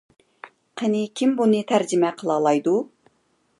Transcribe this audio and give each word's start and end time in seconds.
قېنى 0.81 1.01
كىم 1.21 1.35
بۇنى 1.41 1.61
تەرجىمە 1.73 2.11
قىلالايدۇ؟ 2.23 2.77